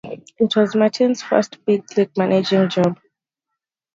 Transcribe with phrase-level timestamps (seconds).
[0.39, 2.97] It was Martin's first big-league managing job.